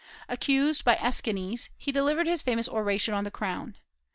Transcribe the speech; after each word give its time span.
Accused 0.27 0.83
by 0.83 0.95
Aeschines, 0.95 1.69
he 1.77 1.91
delivered 1.91 2.25
his 2.25 2.41
famous 2.41 2.67
Oration 2.67 3.13
on 3.13 3.23
the 3.23 3.29
Crown. 3.29 3.77